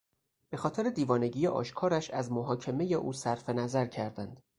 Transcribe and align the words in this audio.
به 0.49 0.57
خاطر 0.57 0.89
دیوانگی 0.89 1.47
آشکارش 1.47 2.09
از 2.11 2.31
محاکمهی 2.31 2.93
او 2.93 3.13
صرفنظر 3.13 3.85
کردند. 3.85 4.43